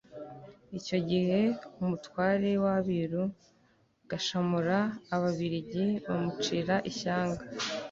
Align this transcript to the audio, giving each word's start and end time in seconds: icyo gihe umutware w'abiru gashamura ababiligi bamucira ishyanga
icyo 0.79 0.97
gihe 1.09 1.39
umutware 1.81 2.49
w'abiru 2.63 3.23
gashamura 4.09 4.77
ababiligi 5.15 5.85
bamucira 6.09 6.75
ishyanga 6.89 7.43